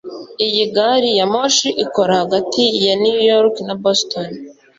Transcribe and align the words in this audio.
Iyi 0.45 0.63
gari 0.75 1.09
ya 1.19 1.25
moshi 1.33 1.69
ikora 1.85 2.13
hagati 2.21 2.61
ya 2.85 2.93
New 3.03 3.19
York 3.29 3.55
na 3.67 3.73
Boston 3.83 4.29